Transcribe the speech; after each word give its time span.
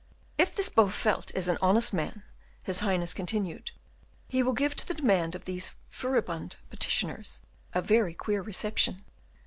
"If 0.39 0.55
this 0.55 0.69
Bowelt 0.69 1.29
is 1.35 1.47
an 1.47 1.59
honest 1.61 1.93
man," 1.93 2.23
his 2.63 2.79
Highness 2.79 3.13
continued, 3.13 3.69
"he 4.29 4.41
will 4.41 4.53
give 4.53 4.75
to 4.77 4.87
the 4.87 4.95
demand 4.95 5.35
of 5.35 5.45
these 5.45 5.75
furibund 5.91 6.55
petitioners 6.71 7.39
a 7.75 7.83
very 7.83 8.15
queer 8.15 8.41
reception." 8.41 9.03